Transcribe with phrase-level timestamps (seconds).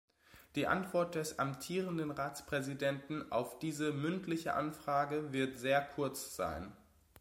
[0.55, 6.75] Die Antwort des amtierenden Ratspräsidenten auf diese mündliche Anfrage wird sehr kurz sein.